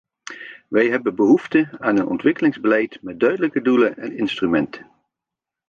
We 0.67 0.83
hebben 0.89 1.15
behoefte 1.15 1.69
aan 1.79 1.97
een 1.99 2.07
ontwikkelingsbeleid 2.07 3.01
met 3.01 3.19
duidelijke 3.19 3.61
doelen 3.61 3.97
en 3.97 4.17
instrumenten. 4.17 4.91